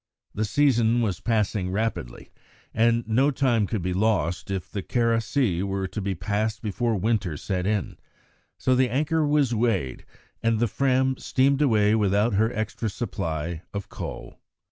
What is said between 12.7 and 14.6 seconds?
supply of coal.